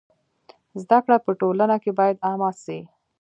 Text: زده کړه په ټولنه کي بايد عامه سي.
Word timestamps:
زده 0.81 0.97
کړه 1.05 1.17
په 1.25 1.31
ټولنه 1.39 1.75
کي 1.83 1.91
بايد 1.97 2.17
عامه 2.27 2.49
سي. 2.63 2.79